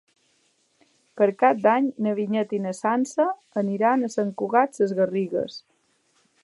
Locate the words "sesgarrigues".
4.81-5.63